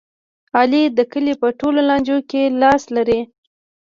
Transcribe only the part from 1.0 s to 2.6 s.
کلي په ټول لانجو کې